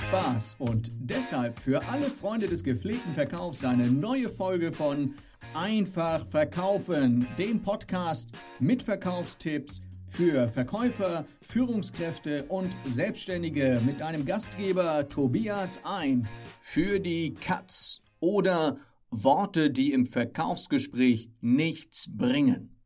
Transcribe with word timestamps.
Spaß. 0.00 0.56
Und 0.58 0.90
deshalb 0.98 1.58
für 1.58 1.86
alle 1.88 2.10
Freunde 2.10 2.48
des 2.48 2.64
gepflegten 2.64 3.12
Verkaufs 3.12 3.64
eine 3.64 3.90
neue 3.90 4.28
Folge 4.28 4.72
von 4.72 5.14
Einfach 5.54 6.26
verkaufen, 6.26 7.26
dem 7.38 7.60
Podcast 7.60 8.30
mit 8.60 8.82
Verkaufstipps 8.82 9.80
für 10.08 10.48
Verkäufer, 10.48 11.24
Führungskräfte 11.42 12.44
und 12.44 12.76
Selbstständige. 12.84 13.80
Mit 13.84 14.02
einem 14.02 14.24
Gastgeber 14.24 15.08
Tobias 15.08 15.80
ein. 15.84 16.28
Für 16.60 17.00
die 17.00 17.34
Katz 17.34 18.00
oder 18.20 18.78
Worte, 19.10 19.70
die 19.70 19.92
im 19.92 20.06
Verkaufsgespräch 20.06 21.30
nichts 21.40 22.06
bringen. 22.08 22.80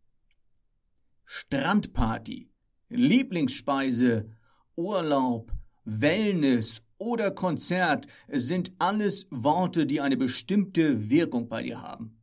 Strandparty, 1.25 2.51
Lieblingsspeise, 2.89 4.31
Urlaub, 4.77 5.53
Wellness 5.85 6.83
oder 7.05 7.31
Konzert 7.31 8.07
sind 8.29 8.73
alles 8.79 9.27
Worte, 9.31 9.87
die 9.87 10.01
eine 10.01 10.17
bestimmte 10.17 11.11
Wirkung 11.11 11.49
bei 11.49 11.63
dir 11.63 11.83
haben. 11.83 12.19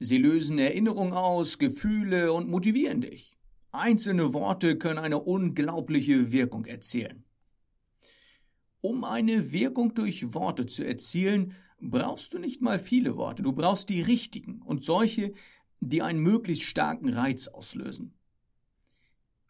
Sie 0.00 0.18
lösen 0.18 0.58
Erinnerungen 0.58 1.12
aus, 1.12 1.58
Gefühle 1.58 2.32
und 2.32 2.48
motivieren 2.48 3.00
dich. 3.00 3.36
Einzelne 3.72 4.32
Worte 4.32 4.78
können 4.78 4.98
eine 4.98 5.20
unglaubliche 5.20 6.32
Wirkung 6.32 6.64
erzielen. 6.64 7.24
Um 8.80 9.04
eine 9.04 9.50
Wirkung 9.50 9.94
durch 9.94 10.34
Worte 10.34 10.66
zu 10.66 10.84
erzielen, 10.84 11.54
brauchst 11.80 12.34
du 12.34 12.38
nicht 12.38 12.60
mal 12.62 12.78
viele 12.78 13.16
Worte, 13.16 13.42
du 13.42 13.52
brauchst 13.52 13.88
die 13.88 14.02
richtigen 14.02 14.62
und 14.62 14.84
solche, 14.84 15.32
die 15.80 16.02
einen 16.02 16.20
möglichst 16.20 16.64
starken 16.64 17.08
Reiz 17.08 17.48
auslösen. 17.48 18.17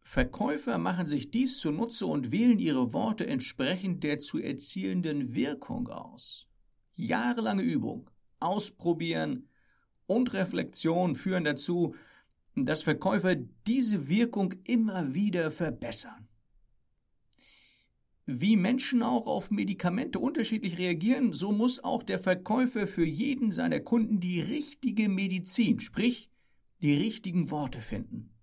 Verkäufer 0.02 0.78
machen 0.78 1.06
sich 1.06 1.30
dies 1.30 1.58
zunutze 1.58 2.06
und 2.06 2.32
wählen 2.32 2.58
ihre 2.58 2.92
Worte 2.92 3.27
entsprechend 3.27 4.04
der 4.04 4.18
zu 4.18 4.38
erzielenden 4.38 5.34
Wirkung 5.34 5.88
aus. 5.88 6.46
Jahrelange 6.94 7.62
Übung, 7.62 8.10
Ausprobieren 8.41 9.48
und 10.06 10.32
Reflexion 10.32 11.14
führen 11.14 11.44
dazu, 11.44 11.94
dass 12.54 12.82
Verkäufer 12.82 13.36
diese 13.66 14.08
Wirkung 14.08 14.54
immer 14.64 15.14
wieder 15.14 15.50
verbessern. 15.50 16.28
Wie 18.26 18.56
Menschen 18.56 19.02
auch 19.02 19.26
auf 19.26 19.50
Medikamente 19.50 20.19
unterschiedlich 20.19 20.78
reagieren, 20.78 21.32
so 21.32 21.52
muss 21.52 21.82
auch 21.82 22.02
der 22.02 22.19
Verkäufer 22.19 22.86
für 22.86 23.06
jeden 23.06 23.52
seiner 23.52 23.80
Kunden 23.80 24.20
die 24.20 24.41
richtige 24.41 25.08
Medizin, 25.08 25.80
sprich 25.80 26.30
die 26.80 26.94
richtigen 26.94 27.50
Worte 27.50 27.80
finden 27.80 28.38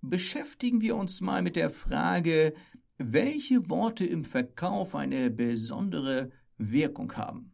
beschäftigen 0.00 0.80
wir 0.80 0.96
uns 0.96 1.20
mal 1.20 1.42
mit 1.42 1.56
der 1.56 1.70
Frage, 1.70 2.54
welche 2.98 3.68
Worte 3.68 4.06
im 4.06 4.24
Verkauf 4.24 4.94
eine 4.94 5.30
besondere 5.30 6.30
Wirkung 6.58 7.12
haben. 7.16 7.52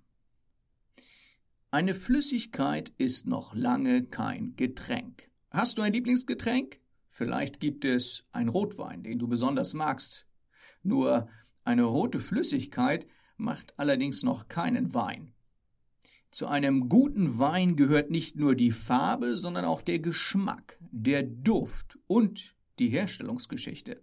Eine 1.71 1.95
Flüssigkeit 1.95 2.93
ist 2.99 3.27
noch 3.27 3.55
lange 3.55 4.05
kein 4.05 4.57
Getränk. 4.57 5.31
Hast 5.51 5.79
du 5.79 5.83
ein 5.83 5.93
Lieblingsgetränk? 5.93 6.81
Vielleicht 7.11 7.61
gibt 7.61 7.85
es 7.85 8.25
einen 8.33 8.49
Rotwein, 8.49 9.03
den 9.03 9.19
du 9.19 9.29
besonders 9.29 9.75
magst. 9.75 10.27
Nur 10.83 11.29
eine 11.65 11.85
rote 11.85 12.21
Flüssigkeit 12.21 13.07
macht 13.37 13.75
allerdings 13.79 14.23
noch 14.23 14.49
keinen 14.49 14.95
Wein. 14.95 15.33
Zu 16.31 16.47
einem 16.47 16.89
guten 16.89 17.39
Wein 17.39 17.77
gehört 17.77 18.11
nicht 18.11 18.37
nur 18.37 18.55
die 18.55 18.73
Farbe, 18.73 19.37
sondern 19.37 19.65
auch 19.65 19.81
der 19.81 20.01
Geschmack, 20.01 20.79
der 20.91 21.23
Duft 21.23 21.99
und 22.07 22.57
die 22.79 22.89
Herstellungsgeschichte. 22.89 24.03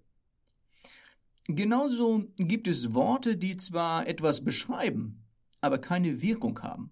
Genauso 1.46 2.24
gibt 2.38 2.68
es 2.68 2.94
Worte, 2.94 3.36
die 3.36 3.58
zwar 3.58 4.08
etwas 4.08 4.44
beschreiben, 4.44 5.26
aber 5.62 5.78
keine 5.78 6.22
Wirkung 6.22 6.60
haben. 6.62 6.92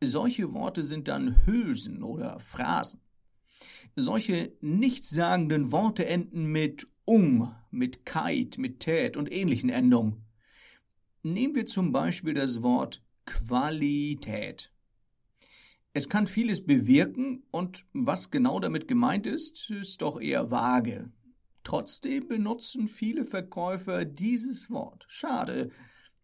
Solche 0.00 0.52
Worte 0.52 0.82
sind 0.82 1.08
dann 1.08 1.46
Hülsen 1.46 2.02
oder 2.02 2.40
Phrasen. 2.40 3.00
Solche 3.94 4.52
nichtssagenden 4.60 5.70
Worte 5.70 6.04
enden 6.06 6.46
mit 6.46 6.88
ung, 7.04 7.54
mit 7.70 8.04
keit, 8.04 8.58
mit 8.58 8.80
tät 8.80 9.16
und 9.16 9.30
ähnlichen 9.30 9.70
Endungen. 9.70 10.24
Nehmen 11.22 11.54
wir 11.54 11.64
zum 11.64 11.92
Beispiel 11.92 12.34
das 12.34 12.62
Wort 12.62 13.03
Qualität. 13.24 14.70
Es 15.92 16.08
kann 16.08 16.26
vieles 16.26 16.64
bewirken 16.64 17.44
und 17.50 17.86
was 17.92 18.30
genau 18.30 18.58
damit 18.58 18.88
gemeint 18.88 19.26
ist, 19.26 19.70
ist 19.70 20.02
doch 20.02 20.20
eher 20.20 20.50
vage. 20.50 21.12
Trotzdem 21.62 22.26
benutzen 22.28 22.88
viele 22.88 23.24
Verkäufer 23.24 24.04
dieses 24.04 24.70
Wort. 24.70 25.06
Schade, 25.08 25.70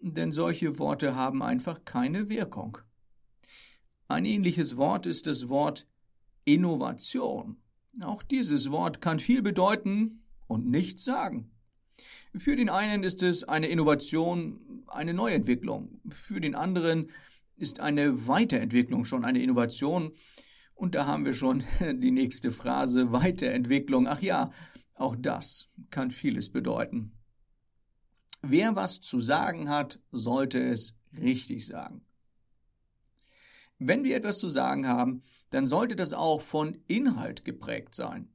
denn 0.00 0.32
solche 0.32 0.78
Worte 0.78 1.14
haben 1.14 1.42
einfach 1.42 1.84
keine 1.84 2.28
Wirkung. 2.28 2.78
Ein 4.08 4.24
ähnliches 4.24 4.76
Wort 4.76 5.06
ist 5.06 5.26
das 5.26 5.48
Wort 5.48 5.86
Innovation. 6.44 7.62
Auch 8.02 8.22
dieses 8.22 8.70
Wort 8.70 9.00
kann 9.00 9.20
viel 9.20 9.40
bedeuten 9.40 10.24
und 10.48 10.68
nichts 10.68 11.04
sagen. 11.04 11.52
Für 12.36 12.56
den 12.56 12.68
einen 12.68 13.02
ist 13.02 13.22
es 13.22 13.44
eine 13.44 13.68
Innovation, 13.68 14.84
eine 14.86 15.14
Neuentwicklung. 15.14 16.00
Für 16.08 16.40
den 16.40 16.54
anderen 16.54 17.10
ist 17.56 17.80
eine 17.80 18.26
Weiterentwicklung 18.26 19.04
schon 19.04 19.24
eine 19.24 19.42
Innovation. 19.42 20.12
Und 20.74 20.94
da 20.94 21.06
haben 21.06 21.24
wir 21.24 21.34
schon 21.34 21.62
die 21.80 22.10
nächste 22.10 22.50
Phrase 22.50 23.12
Weiterentwicklung. 23.12 24.06
Ach 24.06 24.22
ja, 24.22 24.50
auch 24.94 25.16
das 25.18 25.68
kann 25.90 26.10
vieles 26.10 26.50
bedeuten. 26.50 27.12
Wer 28.42 28.76
was 28.76 29.00
zu 29.00 29.20
sagen 29.20 29.68
hat, 29.68 30.00
sollte 30.10 30.58
es 30.58 30.96
richtig 31.12 31.66
sagen. 31.66 32.06
Wenn 33.78 34.04
wir 34.04 34.16
etwas 34.16 34.38
zu 34.38 34.48
sagen 34.48 34.86
haben, 34.86 35.22
dann 35.50 35.66
sollte 35.66 35.96
das 35.96 36.12
auch 36.12 36.42
von 36.42 36.82
Inhalt 36.86 37.44
geprägt 37.44 37.94
sein. 37.94 38.32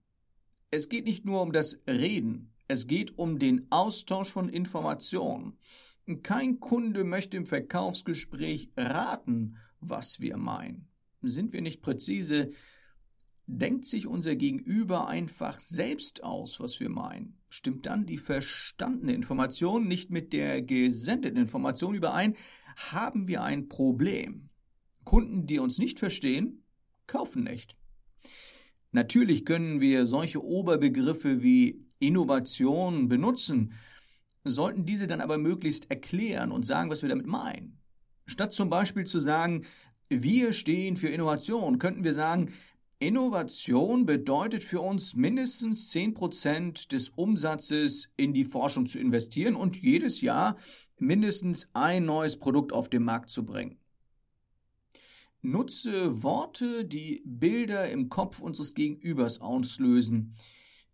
Es 0.72 0.90
geht 0.90 1.06
nicht 1.06 1.24
nur 1.24 1.42
um 1.42 1.52
das 1.52 1.80
Reden, 1.88 2.55
es 2.68 2.88
geht 2.88 3.18
um 3.18 3.40
den 3.40 3.68
Austausch 3.70 4.32
von 4.32 4.50
Informationen. 4.50 5.58
Kein 6.24 6.60
Kunde 6.60 7.04
möchte 7.04 7.38
im 7.38 7.46
Verkaufsgespräch 7.46 8.70
raten, 8.78 9.58
was 9.80 10.20
wir 10.20 10.38
meinen. 10.38 10.88
Sind 11.22 11.54
wir 11.54 11.62
nicht 11.62 11.82
präzise, 11.82 12.52
denkt 13.48 13.86
sich 13.86 14.08
unser 14.08 14.36
Gegenüber 14.36 15.08
einfach 15.08 15.60
selbst 15.60 16.24
aus, 16.24 16.60
was 16.60 16.80
wir 16.80 16.90
meinen. 16.90 17.38
Stimmt 17.50 17.86
dann 17.86 18.06
die 18.06 18.18
verstandene 18.18 19.14
Information 19.14 19.88
nicht 19.88 20.10
mit 20.10 20.34
der 20.34 20.62
gesendeten 20.62 21.40
Information 21.40 21.96
überein, 21.96 22.36
haben 22.76 23.28
wir 23.28 23.44
ein 23.44 23.68
Problem. 23.68 24.50
Kunden, 25.04 25.46
die 25.46 25.60
uns 25.60 25.78
nicht 25.78 26.00
verstehen, 26.00 26.64
kaufen 27.08 27.44
nicht. 27.44 27.78
Natürlich 28.92 29.46
können 29.46 29.82
wir 29.82 30.08
solche 30.08 30.44
Oberbegriffe 30.44 31.44
wie 31.44 31.85
Innovation 32.00 33.08
benutzen, 33.08 33.74
sollten 34.44 34.86
diese 34.86 35.08
dann 35.08 35.22
aber 35.22 35.38
möglichst 35.38 35.90
erklären 35.90 36.52
und 36.52 36.66
sagen, 36.66 36.90
was 36.90 37.02
wir 37.02 37.10
damit 37.10 37.28
meinen. 37.28 37.80
Statt 38.26 38.54
zum 38.54 38.70
Beispiel 38.70 39.06
zu 39.06 39.20
sagen, 39.20 39.66
wir 40.10 40.54
stehen 40.54 40.98
für 40.98 41.10
Innovation, 41.10 41.80
könnten 41.80 42.04
wir 42.04 42.14
sagen, 42.14 42.54
Innovation 43.00 44.06
bedeutet 44.06 44.64
für 44.64 44.80
uns 44.80 45.16
mindestens 45.16 45.92
10% 45.92 46.90
des 46.90 47.10
Umsatzes 47.10 48.10
in 48.16 48.34
die 48.34 48.46
Forschung 48.46 48.88
zu 48.88 49.00
investieren 49.00 49.56
und 49.56 49.82
jedes 49.82 50.22
Jahr 50.22 50.56
mindestens 50.98 51.68
ein 51.74 52.06
neues 52.06 52.38
Produkt 52.38 52.72
auf 52.72 52.90
den 52.90 53.04
Markt 53.04 53.30
zu 53.30 53.46
bringen. 53.46 53.78
Nutze 55.42 56.24
Worte, 56.24 56.86
die 56.86 57.22
Bilder 57.26 57.90
im 57.92 58.10
Kopf 58.10 58.40
unseres 58.40 58.74
Gegenübers 58.74 59.42
auslösen. 59.42 60.34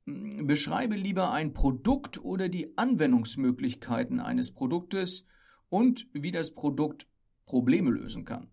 Beschreibe 0.06 0.96
lieber 0.96 1.32
ein 1.32 1.54
Produkt 1.54 2.24
oder 2.24 2.50
die 2.50 2.78
Anwendungsmöglichkeiten 2.78 4.20
eines 4.20 4.52
Produktes 4.52 5.26
und 5.70 6.08
wie 6.14 6.32
das 6.32 6.52
Produkt 6.52 7.08
Probleme 7.46 7.92
lösen 7.92 8.26
kann. 8.26 8.50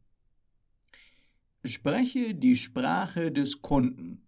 Spreche 1.65 2.35
die 2.35 2.57
Sprache 2.57 3.33
des 3.33 3.63
Kunden. 3.63 4.27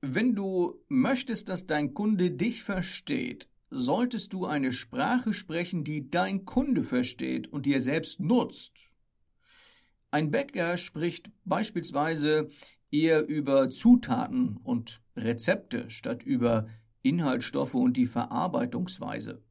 Wenn 0.00 0.34
du 0.34 0.82
möchtest, 0.88 1.48
dass 1.48 1.66
dein 1.66 1.94
Kunde 1.94 2.30
dich 2.30 2.62
versteht, 2.62 3.48
solltest 3.70 4.32
du 4.32 4.46
eine 4.46 4.72
Sprache 4.72 5.34
sprechen, 5.34 5.84
die 5.84 6.10
dein 6.10 6.44
Kunde 6.44 6.82
versteht 6.82 7.48
und 7.48 7.66
dir 7.66 7.80
selbst 7.80 8.20
nutzt. 8.20 8.92
Ein 10.10 10.30
Bäcker 10.30 10.76
spricht 10.76 11.30
beispielsweise 11.44 12.48
eher 12.90 13.26
über 13.26 13.70
Zutaten 13.70 14.58
und 14.62 15.00
Rezepte 15.16 15.90
statt 15.90 16.22
über 16.22 16.68
Inhaltsstoffe 17.02 17.74
und 17.74 17.96
die 17.96 18.06
Verarbeitungsweise. 18.06 19.42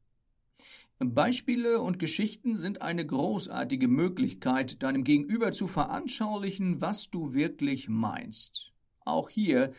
Beispiele 0.98 1.80
und 1.80 1.98
Geschichten 1.98 2.54
sind 2.54 2.80
eine 2.80 3.04
großartige 3.04 3.86
Möglichkeit, 3.86 4.82
deinem 4.82 5.04
Gegenüber 5.04 5.52
zu 5.52 5.68
veranschaulichen, 5.68 6.80
was 6.80 7.10
du 7.10 7.34
wirklich 7.34 7.88
meinst. 7.88 8.72
Auch 9.04 9.28
hier 9.28 9.72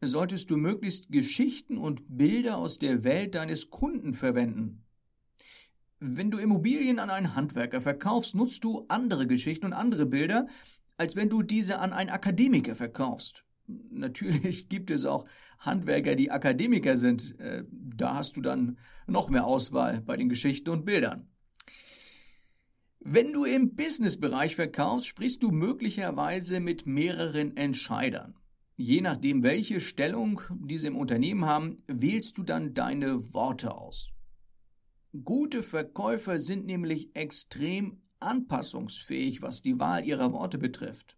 solltest 0.00 0.50
du 0.50 0.56
möglichst 0.56 1.12
Geschichten 1.12 1.76
und 1.76 2.02
Bilder 2.08 2.56
aus 2.56 2.78
der 2.78 3.04
Welt 3.04 3.34
deines 3.34 3.70
Kunden 3.70 4.14
verwenden. 4.14 4.82
Wenn 6.00 6.30
du 6.30 6.38
Immobilien 6.38 6.98
an 6.98 7.10
einen 7.10 7.36
Handwerker 7.36 7.80
verkaufst, 7.80 8.34
nutzt 8.34 8.64
du 8.64 8.86
andere 8.88 9.26
Geschichten 9.26 9.66
und 9.66 9.72
andere 9.72 10.06
Bilder, 10.06 10.48
als 10.96 11.16
wenn 11.16 11.28
du 11.28 11.42
diese 11.42 11.78
an 11.78 11.92
einen 11.92 12.10
Akademiker 12.10 12.74
verkaufst. 12.74 13.44
Natürlich 13.66 14.68
gibt 14.68 14.90
es 14.90 15.04
auch 15.04 15.26
Handwerker, 15.58 16.14
die 16.14 16.30
Akademiker 16.30 16.96
sind. 16.96 17.38
Äh, 17.40 17.64
da 17.70 18.14
hast 18.14 18.36
du 18.36 18.40
dann 18.40 18.78
noch 19.06 19.28
mehr 19.30 19.46
Auswahl 19.46 20.00
bei 20.00 20.16
den 20.16 20.28
Geschichten 20.28 20.70
und 20.70 20.84
Bildern. 20.84 21.28
Wenn 23.00 23.32
du 23.32 23.44
im 23.44 23.74
Businessbereich 23.74 24.54
verkaufst, 24.54 25.08
sprichst 25.08 25.42
du 25.42 25.50
möglicherweise 25.50 26.60
mit 26.60 26.86
mehreren 26.86 27.56
Entscheidern. 27.56 28.36
Je 28.76 29.00
nachdem, 29.00 29.42
welche 29.42 29.80
Stellung 29.80 30.40
diese 30.60 30.86
im 30.86 30.96
Unternehmen 30.96 31.44
haben, 31.44 31.76
wählst 31.86 32.38
du 32.38 32.42
dann 32.42 32.74
deine 32.74 33.32
Worte 33.34 33.74
aus. 33.74 34.12
Gute 35.24 35.62
Verkäufer 35.62 36.38
sind 36.38 36.64
nämlich 36.64 37.14
extrem 37.14 38.01
anpassungsfähig, 38.22 39.42
was 39.42 39.62
die 39.62 39.78
Wahl 39.78 40.04
ihrer 40.04 40.32
Worte 40.32 40.58
betrifft. 40.58 41.16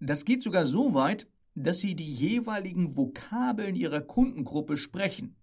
Das 0.00 0.24
geht 0.24 0.42
sogar 0.42 0.64
so 0.64 0.94
weit, 0.94 1.28
dass 1.54 1.80
sie 1.80 1.94
die 1.94 2.10
jeweiligen 2.10 2.96
Vokabeln 2.96 3.76
ihrer 3.76 4.00
Kundengruppe 4.00 4.76
sprechen. 4.76 5.36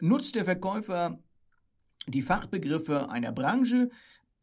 Nutzt 0.00 0.34
der 0.34 0.44
Verkäufer 0.44 1.18
die 2.06 2.22
Fachbegriffe 2.22 3.10
einer 3.10 3.32
Branche, 3.32 3.90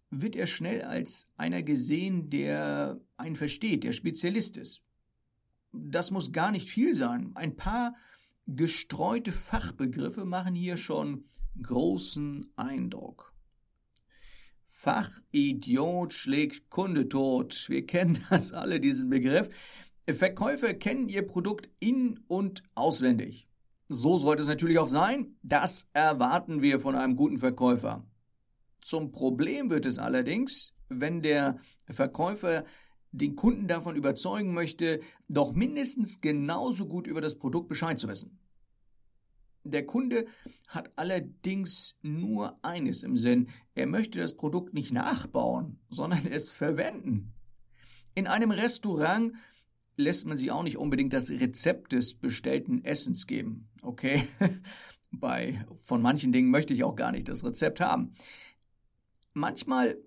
wird 0.10 0.36
er 0.36 0.48
schnell 0.48 0.81
als 0.81 1.28
einer 1.38 1.63
gesehen, 1.63 2.30
der 2.30 3.00
einen 3.18 3.36
versteht, 3.36 3.84
der 3.84 3.94
Spezialist 3.94 4.57
ist. 4.57 4.81
Das 5.72 6.12
muss 6.12 6.31
gar 6.31 6.51
nicht 6.51 6.69
viel 6.69 6.94
sein. 6.94 7.31
Ein 7.36 7.56
paar 7.56 7.95
gestreute 8.48 9.31
Fachbegriffe 9.31 10.25
machen 10.25 10.56
hier 10.56 10.75
schon 10.75 11.25
großen 11.62 12.45
Eindruck. 12.56 13.31
Fachidiot 14.81 16.12
schlägt 16.12 16.72
Kunde 16.72 17.07
tot. 17.07 17.66
Wir 17.69 17.86
kennen 17.86 18.18
das 18.31 18.51
alle, 18.51 18.80
diesen 18.80 19.10
Begriff. 19.12 19.48
Verkäufer 20.10 20.74
kennen 20.74 21.07
ihr 21.07 21.22
Produkt 21.22 21.69
in- 21.80 22.19
und 22.28 22.63
auswendig. 22.74 23.48
So 23.89 24.18
sollte 24.18 24.42
es 24.42 24.48
natürlich 24.48 24.80
auch 24.80 24.88
sein. 24.88 25.36
Das 25.44 25.88
erwarten 25.94 26.63
wir 26.63 26.80
von 26.80 26.95
einem 26.95 27.16
guten 27.16 27.38
Verkäufer. 27.38 28.07
Zum 28.83 29.12
Problem 29.12 29.69
wird 29.69 29.86
es 29.86 30.00
allerdings, 30.00 30.74
wenn 30.89 31.22
der 31.22 31.60
Verkäufer 31.88 32.66
den 33.12 33.36
Kunden 33.36 33.68
davon 33.68 33.95
überzeugen 33.95 34.56
möchte, 34.56 35.00
doch 35.27 35.54
mindestens 35.54 36.22
genauso 36.22 36.88
gut 36.88 37.06
über 37.06 37.22
das 37.22 37.36
Produkt 37.36 37.69
Bescheid 37.69 38.00
zu 38.00 38.07
wissen. 38.07 38.39
Der 39.63 39.86
Kunde 39.86 40.25
hat 40.68 40.92
allerdings 40.96 41.96
nur 42.02 42.58
eines 42.63 43.04
im 43.04 43.18
Sinn. 43.18 43.50
Er 43.75 43.88
möchte 43.88 44.19
das 44.19 44.36
Produkt 44.36 44.74
nicht 44.74 44.92
nachbauen, 44.92 45.80
sondern 45.90 46.25
es 46.25 46.52
verwenden. 46.52 47.34
In 48.16 48.28
einem 48.28 48.52
Restaurant 48.52 49.34
lässt 49.98 50.28
man 50.28 50.38
sich 50.38 50.52
auch 50.52 50.63
nicht 50.63 50.78
unbedingt 50.78 51.13
das 51.13 51.30
Rezept 51.30 51.94
des 51.94 52.16
bestellten 52.16 52.84
Essens 52.84 53.28
geben. 53.28 53.69
Okay? 53.81 54.24
Bei, 55.12 55.66
von 55.75 56.02
manchen 56.02 56.31
Dingen 56.31 56.50
möchte 56.50 56.74
ich 56.74 56.84
auch 56.84 56.96
gar 56.96 57.12
nicht 57.12 57.30
das 57.30 57.44
Rezept 57.44 57.81
haben. 57.81 58.16
Manchmal 59.34 59.98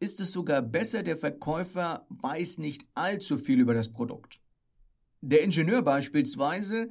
ist 0.00 0.20
es 0.20 0.32
sogar 0.32 0.62
besser, 0.62 1.02
der 1.02 1.16
Verkäufer 1.16 2.06
weiß 2.08 2.58
nicht 2.58 2.84
allzu 2.94 3.38
viel 3.38 3.60
über 3.60 3.74
das 3.74 3.92
Produkt. 3.92 4.40
Der 5.20 5.42
Ingenieur 5.42 5.82
beispielsweise 5.82 6.88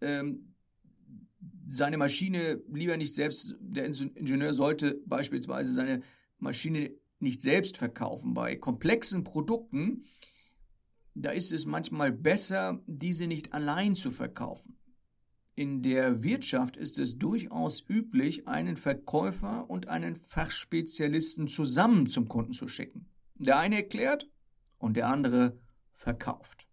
ähm, 0.00 0.49
seine 1.70 1.98
Maschine 1.98 2.60
lieber 2.72 2.96
nicht 2.96 3.14
selbst, 3.14 3.54
der 3.60 3.86
Ingenieur 3.86 4.52
sollte 4.52 5.00
beispielsweise 5.06 5.72
seine 5.72 6.02
Maschine 6.38 6.90
nicht 7.20 7.42
selbst 7.42 7.76
verkaufen. 7.76 8.34
Bei 8.34 8.56
komplexen 8.56 9.22
Produkten, 9.22 10.04
da 11.14 11.30
ist 11.30 11.52
es 11.52 11.66
manchmal 11.66 12.10
besser, 12.10 12.82
diese 12.86 13.26
nicht 13.26 13.52
allein 13.52 13.94
zu 13.94 14.10
verkaufen. 14.10 14.78
In 15.54 15.82
der 15.82 16.24
Wirtschaft 16.24 16.76
ist 16.76 16.98
es 16.98 17.18
durchaus 17.18 17.84
üblich, 17.88 18.48
einen 18.48 18.76
Verkäufer 18.76 19.68
und 19.68 19.88
einen 19.88 20.16
Fachspezialisten 20.16 21.46
zusammen 21.46 22.08
zum 22.08 22.28
Kunden 22.28 22.52
zu 22.52 22.66
schicken. 22.66 23.10
Der 23.34 23.58
eine 23.58 23.76
erklärt 23.76 24.28
und 24.78 24.96
der 24.96 25.08
andere 25.08 25.60
verkauft. 25.92 26.66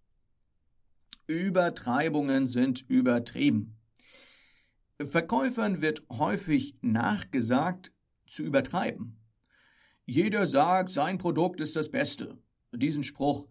Übertreibungen 1.28 2.48
sind 2.48 2.86
übertrieben. 2.88 3.77
Verkäufern 5.00 5.82
wird 5.82 6.04
häufig 6.12 6.78
nachgesagt, 6.82 7.94
zu 8.26 8.44
übertreiben. 8.44 9.20
Jeder 10.06 10.48
sagt, 10.48 10.92
sein 10.92 11.18
Produkt 11.18 11.62
ist 11.62 11.76
das 11.76 11.90
Beste. 11.90 12.38
Diesen 12.74 13.04
Spruch 13.04 13.48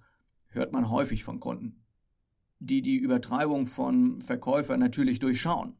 hört 0.48 0.72
man 0.72 0.90
häufig 0.90 1.24
von 1.24 1.40
Kunden 1.40 1.86
die 2.58 2.82
die 2.82 2.96
Übertreibung 2.96 3.66
von 3.66 4.20
Verkäufern 4.20 4.80
natürlich 4.80 5.18
durchschauen. 5.18 5.76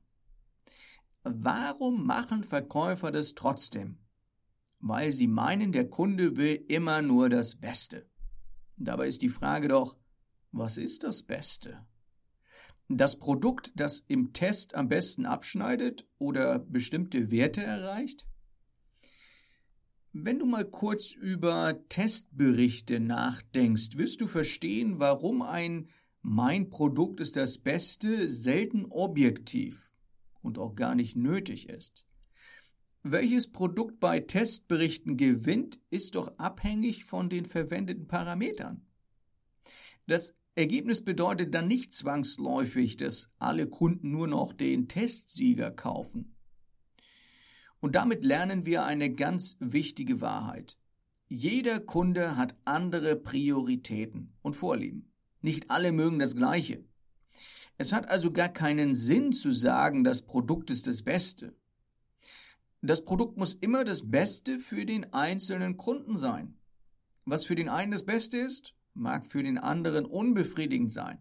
Warum 1.23 2.07
machen 2.07 2.45
Verkäufer 2.45 3.11
das 3.11 3.35
trotzdem? 3.35 3.99
Weil 4.79 5.11
sie 5.11 5.27
meinen, 5.27 5.73
der 5.73 5.89
Kunde 5.89 6.37
will 6.37 6.65
immer 6.69 7.03
nur 7.03 7.29
das 7.29 7.57
Beste. 7.57 8.09
Dabei 8.77 9.09
ist 9.09 9.23
die 9.23 9.31
Frage 9.31 9.69
doch, 9.69 9.97
was 10.53 10.77
ist 10.77 11.03
das 11.05 11.23
Beste? 11.23 11.85
Das 12.89 13.19
Produkt, 13.19 13.73
das 13.77 14.05
im 14.07 14.33
Test 14.33 14.75
am 14.75 14.89
besten 14.89 15.27
abschneidet 15.27 16.07
oder 16.19 16.61
bestimmte 16.61 17.31
Werte 17.31 17.63
erreicht? 17.63 18.27
Wenn 20.13 20.39
du 20.39 20.47
mal 20.47 20.65
kurz 20.65 21.13
über 21.13 21.79
Testberichte 21.89 23.01
nachdenkst, 23.01 23.97
wirst 23.97 24.21
du 24.21 24.27
verstehen, 24.27 24.99
warum 24.99 25.43
ein 25.43 25.89
mein 26.23 26.71
Produkt 26.71 27.21
ist 27.21 27.37
das 27.37 27.59
Beste 27.59 28.27
selten 28.27 28.87
objektiv 28.87 29.93
und 30.43 30.59
auch 30.59 30.75
gar 30.75 30.97
nicht 30.97 31.15
nötig 31.15 31.69
ist. 31.69 32.05
Welches 33.05 33.53
Produkt 33.53 34.01
bei 34.01 34.19
Testberichten 34.19 35.17
gewinnt, 35.17 35.79
ist 35.91 36.17
doch 36.17 36.37
abhängig 36.39 37.05
von 37.05 37.29
den 37.29 37.45
verwendeten 37.45 38.09
Parametern. 38.09 38.85
Das 40.09 40.35
Ergebnis 40.57 41.05
bedeutet 41.05 41.55
dann 41.55 41.69
nicht 41.69 41.93
zwangsläufig, 41.93 42.97
dass 42.97 43.31
alle 43.39 43.67
Kunden 43.67 44.11
nur 44.11 44.27
noch 44.27 44.55
den 44.55 44.89
Testsieger 44.89 45.71
kaufen. 45.71 46.35
Und 47.81 47.95
damit 47.95 48.25
lernen 48.25 48.65
wir 48.65 48.87
eine 48.87 49.13
ganz 49.13 49.59
wichtige 49.61 50.23
Wahrheit. 50.23 50.79
Jeder 51.29 51.79
Kunde 51.79 52.39
hat 52.39 52.57
andere 52.65 53.17
Prioritäten 53.17 54.33
und 54.41 54.57
Vorlieben. 54.57 55.13
Nicht 55.43 55.71
alle 55.71 55.93
mögen 55.93 56.19
das 56.19 56.35
Gleiche. 56.35 56.83
Es 57.77 57.93
hat 57.93 58.09
also 58.09 58.33
gar 58.33 58.49
keinen 58.49 58.97
Sinn 58.97 59.35
zu 59.35 59.51
sagen, 59.51 60.05
das 60.05 60.23
Produkt 60.23 60.71
ist 60.71 60.87
das 60.87 61.03
Beste. 61.03 61.55
Das 62.81 63.05
Produkt 63.05 63.37
muss 63.37 63.53
immer 63.53 63.85
das 63.85 64.11
Beste 64.11 64.59
für 64.59 64.87
den 64.87 65.13
einzelnen 65.13 65.77
Kunden 65.77 66.17
sein. 66.17 66.57
Was 67.27 67.45
für 67.45 67.57
den 67.57 67.69
einen 67.69 67.93
das 67.93 68.07
Beste 68.07 68.39
ist, 68.39 68.75
mag 68.97 69.27
für 69.27 69.43
den 69.43 69.59
anderen 69.59 70.05
unbefriedigend 70.05 70.93
sein. 70.93 71.19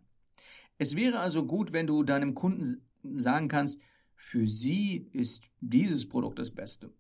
Es 0.77 0.96
wäre 0.96 1.20
also 1.20 1.46
gut, 1.46 1.74
wenn 1.74 1.88
du 1.88 2.03
deinem 2.03 2.36
Kunden 2.36 2.82
sagen 3.17 3.48
kannst, 3.48 3.79
für 4.15 4.48
sie 4.48 5.08
ist 5.12 5.44
dieses 5.62 6.08
Produkt 6.08 6.39
das 6.39 6.51
Beste. 6.51 6.91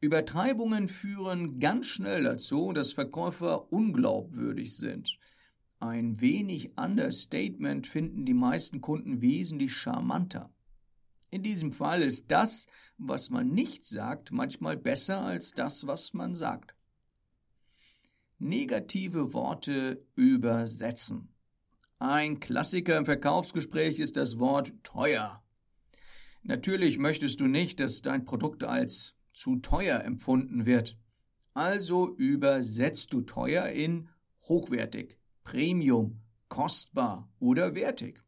Übertreibungen 0.00 0.86
führen 0.86 1.58
ganz 1.58 1.86
schnell 1.86 2.22
dazu, 2.22 2.72
dass 2.72 2.92
Verkäufer 2.92 3.72
unglaubwürdig 3.72 4.76
sind. 4.76 5.18
Ein 5.80 6.20
wenig 6.20 6.78
Understatement 6.78 7.86
finden 7.86 8.24
die 8.24 8.34
meisten 8.34 8.80
Kunden 8.80 9.20
wesentlich 9.20 9.72
charmanter. 9.72 10.52
In 11.30 11.42
diesem 11.42 11.72
Fall 11.72 12.02
ist 12.02 12.30
das, 12.30 12.66
was 12.96 13.30
man 13.30 13.48
nicht 13.48 13.86
sagt, 13.86 14.32
manchmal 14.32 14.76
besser 14.76 15.20
als 15.20 15.52
das, 15.52 15.86
was 15.86 16.14
man 16.14 16.34
sagt. 16.34 16.74
Negative 18.38 19.32
Worte 19.32 19.98
übersetzen. 20.14 21.34
Ein 21.98 22.38
Klassiker 22.38 22.96
im 22.96 23.04
Verkaufsgespräch 23.04 23.98
ist 23.98 24.16
das 24.16 24.38
Wort 24.38 24.72
teuer. 24.84 25.42
Natürlich 26.44 26.98
möchtest 26.98 27.40
du 27.40 27.48
nicht, 27.48 27.80
dass 27.80 28.02
dein 28.02 28.24
Produkt 28.24 28.62
als 28.62 29.16
zu 29.34 29.56
teuer 29.56 30.02
empfunden 30.04 30.66
wird. 30.66 30.96
Also 31.54 32.14
übersetzt 32.16 33.12
du 33.12 33.22
teuer 33.22 33.66
in 33.66 34.08
hochwertig. 34.42 35.18
Premium, 35.42 36.20
kostbar 36.48 37.28
oder 37.40 37.74
wertig. 37.74 38.22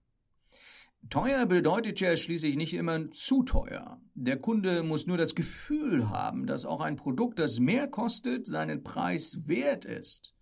Teuer 1.08 1.46
bedeutet 1.46 1.98
ja 2.00 2.16
schließlich 2.16 2.56
nicht 2.56 2.74
immer 2.74 3.10
zu 3.10 3.42
teuer. 3.42 4.00
Der 4.14 4.38
Kunde 4.38 4.82
muss 4.82 5.06
nur 5.06 5.16
das 5.16 5.34
Gefühl 5.34 6.10
haben, 6.10 6.46
dass 6.46 6.66
auch 6.66 6.80
ein 6.80 6.96
Produkt, 6.96 7.38
das 7.38 7.58
mehr 7.58 7.88
kostet, 7.88 8.46
seinen 8.46 8.82
Preis 8.82 9.38
wert 9.46 9.84
ist. 9.84 10.34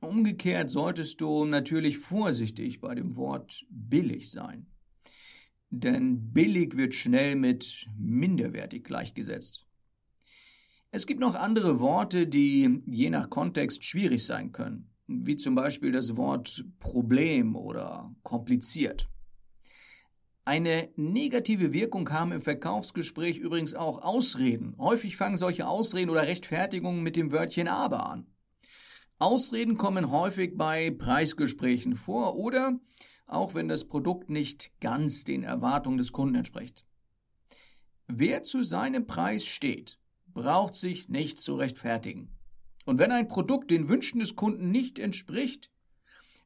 Umgekehrt 0.00 0.70
solltest 0.70 1.20
du 1.20 1.44
natürlich 1.44 1.98
vorsichtig 1.98 2.80
bei 2.80 2.94
dem 2.94 3.16
Wort 3.16 3.66
billig 3.68 4.30
sein. 4.30 4.66
denn 5.70 6.32
billig 6.32 6.76
wird 6.76 6.94
schnell 6.94 7.36
mit 7.36 7.86
minderwertig 7.98 8.84
gleichgesetzt. 8.84 9.66
Es 10.90 11.06
gibt 11.06 11.20
noch 11.20 11.34
andere 11.34 11.80
Worte, 11.80 12.26
die 12.26 12.82
je 12.86 13.10
nach 13.10 13.28
Kontext 13.28 13.84
schwierig 13.84 14.24
sein 14.24 14.52
können, 14.52 14.90
wie 15.06 15.36
zum 15.36 15.54
Beispiel 15.54 15.92
das 15.92 16.16
Wort 16.16 16.64
Problem 16.80 17.54
oder 17.56 18.14
kompliziert. 18.22 19.08
Eine 20.48 20.88
negative 20.96 21.74
Wirkung 21.74 22.08
haben 22.08 22.32
im 22.32 22.40
Verkaufsgespräch 22.40 23.36
übrigens 23.36 23.74
auch 23.74 24.00
Ausreden. 24.00 24.74
Häufig 24.78 25.14
fangen 25.14 25.36
solche 25.36 25.68
Ausreden 25.68 26.08
oder 26.08 26.22
Rechtfertigungen 26.22 27.02
mit 27.02 27.16
dem 27.16 27.32
Wörtchen 27.32 27.68
aber 27.68 28.08
an. 28.08 28.26
Ausreden 29.18 29.76
kommen 29.76 30.10
häufig 30.10 30.56
bei 30.56 30.90
Preisgesprächen 30.90 31.96
vor 31.96 32.36
oder 32.36 32.80
auch 33.26 33.54
wenn 33.54 33.68
das 33.68 33.84
Produkt 33.88 34.30
nicht 34.30 34.72
ganz 34.80 35.22
den 35.24 35.42
Erwartungen 35.42 35.98
des 35.98 36.12
Kunden 36.12 36.36
entspricht. 36.36 36.86
Wer 38.06 38.42
zu 38.42 38.62
seinem 38.62 39.06
Preis 39.06 39.44
steht, 39.44 39.98
braucht 40.28 40.76
sich 40.76 41.10
nicht 41.10 41.42
zu 41.42 41.56
rechtfertigen. 41.56 42.30
Und 42.86 42.98
wenn 42.98 43.12
ein 43.12 43.28
Produkt 43.28 43.70
den 43.70 43.90
Wünschen 43.90 44.20
des 44.20 44.34
Kunden 44.34 44.70
nicht 44.70 44.98
entspricht, 44.98 45.70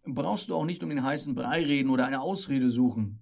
brauchst 0.04 0.50
du 0.50 0.56
auch 0.56 0.64
nicht 0.64 0.82
um 0.82 0.88
den 0.88 1.04
heißen 1.04 1.36
Brei 1.36 1.62
reden 1.62 1.90
oder 1.90 2.04
eine 2.04 2.20
Ausrede 2.20 2.68
suchen. 2.68 3.20